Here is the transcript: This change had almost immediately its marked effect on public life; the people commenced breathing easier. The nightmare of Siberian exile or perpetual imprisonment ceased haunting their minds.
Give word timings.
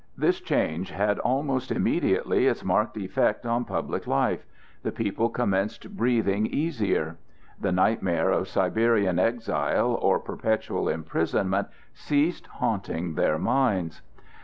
This 0.17 0.39
change 0.41 0.89
had 0.89 1.19
almost 1.19 1.71
immediately 1.71 2.47
its 2.47 2.63
marked 2.65 2.97
effect 2.97 3.45
on 3.45 3.65
public 3.65 4.07
life; 4.07 4.43
the 4.81 4.91
people 4.91 5.29
commenced 5.29 5.95
breathing 5.95 6.47
easier. 6.47 7.17
The 7.59 7.71
nightmare 7.71 8.31
of 8.31 8.47
Siberian 8.47 9.19
exile 9.19 9.93
or 9.93 10.17
perpetual 10.17 10.89
imprisonment 10.89 11.67
ceased 11.93 12.47
haunting 12.47 13.13
their 13.13 13.37
minds. 13.37 14.01